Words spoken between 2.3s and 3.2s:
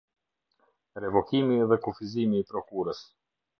i prokurës.